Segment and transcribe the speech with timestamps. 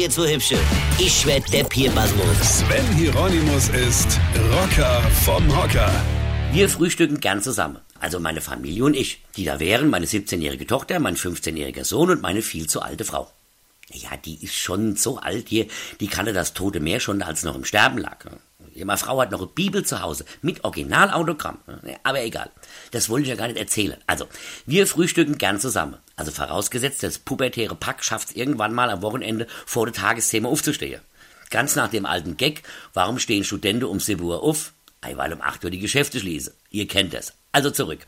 [0.00, 0.56] ihr zwei Hübsche.
[0.98, 2.24] Ich werd der Pierpasmus.
[2.42, 4.18] Sven Hieronymus ist
[4.50, 5.92] Rocker vom Hocker.
[6.52, 7.78] Wir frühstücken gern zusammen.
[8.00, 9.20] Also meine Familie und ich.
[9.36, 13.30] Die da wären meine 17-jährige Tochter, mein 15-jähriger Sohn und meine viel zu alte Frau.
[13.92, 15.66] Ja, die ist schon so alt hier,
[16.00, 18.24] die kannte das Tote Meer schon, als noch im Sterben lag.
[18.84, 21.58] Meine Frau hat noch eine Bibel zu Hause mit Originalautogramm.
[22.02, 22.50] Aber egal,
[22.90, 23.96] das wollte ich ja gar nicht erzählen.
[24.06, 24.26] Also,
[24.66, 25.96] wir frühstücken gern zusammen.
[26.16, 31.00] Also vorausgesetzt, das pubertäre Pack schafft es irgendwann mal am Wochenende vor der Tagesthema aufzustehen.
[31.50, 32.62] Ganz nach dem alten Gag,
[32.94, 34.72] warum stehen Studenten um 7 Uhr auf?
[35.02, 36.52] Weil um 8 Uhr die Geschäfte schließen.
[36.70, 37.32] Ihr kennt es.
[37.52, 38.06] Also zurück.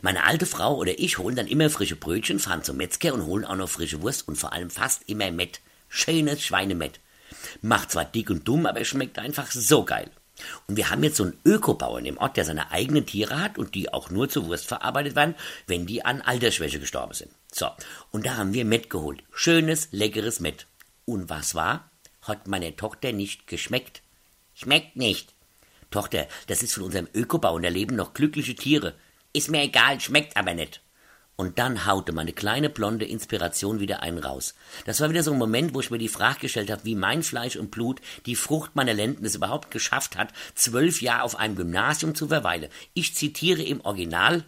[0.00, 3.44] Meine alte Frau oder ich holen dann immer frische Brötchen, fahren zum Metzger und holen
[3.44, 5.60] auch noch frische Wurst und vor allem fast immer Mett.
[5.88, 6.98] Schönes Schweinemett.
[7.60, 10.10] Macht zwar dick und dumm, aber es schmeckt einfach so geil.
[10.66, 13.74] Und wir haben jetzt so einen Ökobauern im Ort, der seine eigenen Tiere hat und
[13.74, 15.34] die auch nur zur Wurst verarbeitet werden,
[15.66, 17.30] wenn die an Altersschwäche gestorben sind.
[17.52, 17.68] So,
[18.10, 19.22] und da haben wir Mett geholt.
[19.32, 20.66] Schönes, leckeres Mett.
[21.04, 21.90] Und was war?
[22.22, 24.02] Hat meine Tochter nicht geschmeckt.
[24.54, 25.34] Schmeckt nicht.
[25.90, 28.94] Tochter, das ist von unserem Ökobau da leben noch glückliche Tiere.
[29.32, 30.80] Ist mir egal, schmeckt aber nicht.
[31.36, 34.54] Und dann haute meine kleine blonde Inspiration wieder einen raus.
[34.84, 37.22] Das war wieder so ein Moment, wo ich mir die Frage gestellt habe, wie mein
[37.22, 41.56] Fleisch und Blut, die Frucht meiner Lenden es überhaupt geschafft hat, zwölf Jahre auf einem
[41.56, 42.70] Gymnasium zu verweilen.
[42.92, 44.44] Ich zitiere im Original,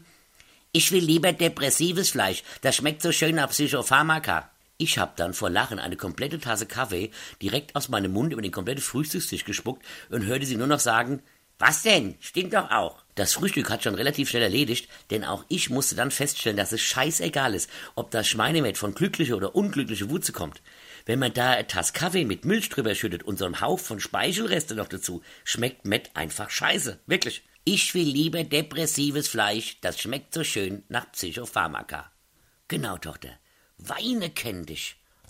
[0.73, 4.51] ich will lieber depressives Fleisch, das schmeckt so schön nach Psychopharmaka.
[4.77, 8.51] Ich hab dann vor Lachen eine komplette Tasse Kaffee direkt aus meinem Mund über den
[8.51, 11.23] kompletten Frühstückstisch gespuckt und hörte sie nur noch sagen,
[11.61, 12.17] was denn?
[12.19, 13.04] Stimmt doch auch.
[13.15, 16.81] Das Frühstück hat schon relativ schnell erledigt, denn auch ich musste dann feststellen, dass es
[16.81, 20.63] scheißegal ist, ob das Schweinemett von glücklicher oder unglücklicher Wutze kommt.
[21.07, 24.01] Wenn man da eine Tasse Kaffee mit Milch drüber schüttet und so einen Hauch von
[24.01, 26.99] Speichelreste noch dazu, schmeckt Mett einfach scheiße.
[27.07, 27.43] Wirklich.
[27.65, 32.11] Ich will lieber depressives Fleisch, das schmeckt so schön nach Psychopharmaka.
[32.69, 33.31] Genau, Tochter.
[33.79, 34.97] Weine kenn dich.